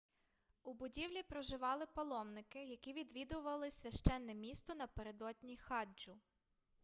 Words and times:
у 0.63 0.73
будівлі 0.73 1.23
проживали 1.23 1.85
паломники 1.85 2.63
які 2.63 2.93
відвідували 2.93 3.71
священне 3.71 4.33
місто 4.35 4.75
напередодні 4.75 5.57
хаджу 5.57 6.19